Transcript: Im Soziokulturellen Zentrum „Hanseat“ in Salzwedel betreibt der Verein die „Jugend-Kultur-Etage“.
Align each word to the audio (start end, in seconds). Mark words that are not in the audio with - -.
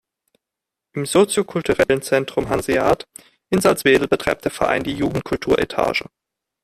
Im 0.93 1.05
Soziokulturellen 1.05 2.01
Zentrum 2.01 2.49
„Hanseat“ 2.49 3.05
in 3.51 3.61
Salzwedel 3.61 4.07
betreibt 4.07 4.45
der 4.45 4.51
Verein 4.51 4.81
die 4.83 4.93
„Jugend-Kultur-Etage“. 4.95 6.05